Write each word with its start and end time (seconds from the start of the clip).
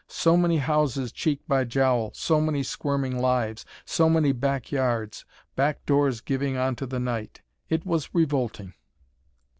So 0.07 0.35
many 0.35 0.57
houses 0.57 1.11
cheek 1.11 1.41
by 1.47 1.63
jowl, 1.63 2.09
so 2.15 2.41
many 2.41 2.63
squirming 2.63 3.19
lives, 3.19 3.67
so 3.85 4.09
many 4.09 4.31
back 4.31 4.71
yards, 4.71 5.25
back 5.55 5.85
doors 5.85 6.21
giving 6.21 6.57
on 6.57 6.75
to 6.77 6.87
the 6.87 6.99
night. 6.99 7.43
It 7.69 7.85
was 7.85 8.09
revolting. 8.11 8.73